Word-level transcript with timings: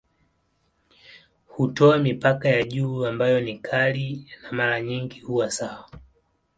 Hutoa 1.47 1.97
mipaka 1.97 2.49
ya 2.49 2.63
juu 2.63 3.05
ambayo 3.05 3.41
ni 3.41 3.57
kali 3.59 4.27
na 4.43 4.51
mara 4.51 4.81
nyingi 4.81 5.19
huwa 5.19 5.51
sawa. 5.51 5.89